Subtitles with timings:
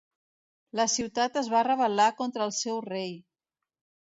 [0.79, 3.15] La ciutat es va rebel·lar contra el seu rei.